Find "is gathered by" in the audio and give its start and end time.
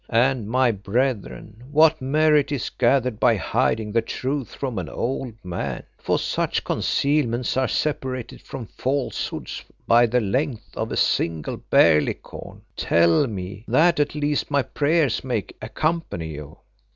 2.51-3.35